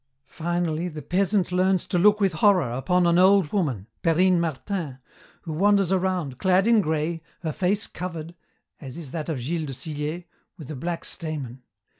[0.25, 4.97] Finally, the peasant learns to look with horror upon an old woman, Perrine Martin,
[5.43, 8.33] who wanders around, clad in grey, her face covered
[8.79, 10.25] as is that of Gilles de Sillé
[10.57, 11.61] with a black stamin.